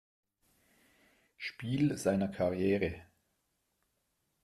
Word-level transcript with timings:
Spiel 1.37 1.95
seiner 1.95 2.27
Karriere. 2.27 3.05